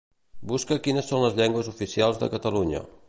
Busca 0.51 0.77
quines 0.87 1.11
són 1.13 1.21
les 1.25 1.37
llengües 1.41 1.69
oficials 1.73 2.19
de 2.25 2.31
Catalunya. 2.35 2.83